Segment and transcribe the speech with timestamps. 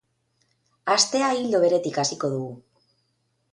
[0.93, 2.51] Astea ildo beretik hasiko dugu.